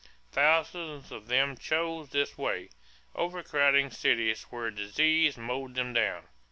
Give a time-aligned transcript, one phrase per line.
[0.31, 2.69] Thousands of them chose this way,
[3.13, 6.23] overcrowding cities where disease mowed them down.